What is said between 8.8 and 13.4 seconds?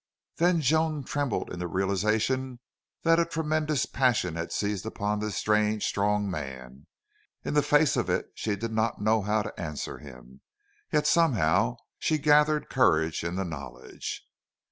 know how to answer him. Yet somehow she gathered courage in